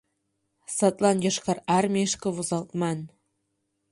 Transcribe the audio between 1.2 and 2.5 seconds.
Йошкар Армийышке